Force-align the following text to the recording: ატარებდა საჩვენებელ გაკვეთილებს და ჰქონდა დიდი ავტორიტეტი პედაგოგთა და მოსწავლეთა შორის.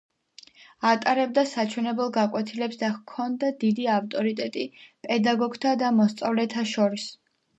ატარებდა 0.91 1.41
საჩვენებელ 1.49 2.07
გაკვეთილებს 2.15 2.79
და 2.83 2.89
ჰქონდა 2.95 3.51
დიდი 3.63 3.85
ავტორიტეტი 3.97 4.65
პედაგოგთა 5.09 5.75
და 5.83 5.93
მოსწავლეთა 6.01 6.65
შორის. 6.75 7.07